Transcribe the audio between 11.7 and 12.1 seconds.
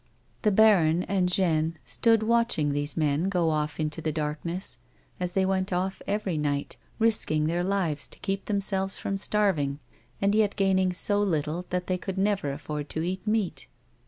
they